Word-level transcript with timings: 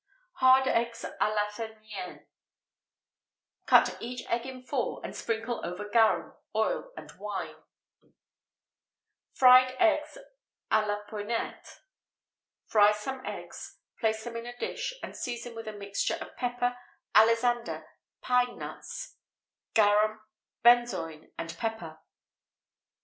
[XVIII 0.39 0.45
82] 0.45 0.45
Hard 0.45 0.67
Eggs 0.69 1.05
à 1.19 1.35
l'Athénienne. 1.35 2.25
Cut 3.67 3.97
each 3.99 4.27
egg 4.31 4.47
in 4.47 4.63
four, 4.63 4.99
and 5.03 5.15
sprinkle 5.15 5.63
over 5.63 5.87
garum, 5.87 6.33
oil, 6.55 6.91
and 6.97 7.11
wine.[XVIII 7.19 8.11
83] 9.31 9.35
Fried 9.35 9.75
Eggs 9.77 10.17
à 10.71 10.87
l'Epænète. 10.87 11.81
Fry 12.65 12.91
some 12.91 13.23
eggs; 13.27 13.77
place 13.99 14.23
them 14.23 14.35
in 14.37 14.47
a 14.47 14.57
dish, 14.57 14.91
and 15.03 15.15
season 15.15 15.53
with 15.53 15.67
a 15.67 15.71
mixture 15.71 16.17
of 16.19 16.35
pepper, 16.35 16.75
alisander, 17.13 17.85
pine 18.23 18.57
nuts, 18.57 19.17
garum, 19.75 20.19
benzoin, 20.65 21.31
and 21.37 21.55
pepper. 21.59 21.99